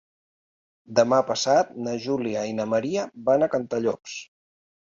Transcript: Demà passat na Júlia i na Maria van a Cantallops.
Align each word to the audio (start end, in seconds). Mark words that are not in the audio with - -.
Demà 0.99 1.19
passat 1.27 1.75
na 1.87 1.95
Júlia 2.05 2.47
i 2.53 2.57
na 2.61 2.67
Maria 2.75 3.07
van 3.29 3.45
a 3.45 3.51
Cantallops. 3.55 4.19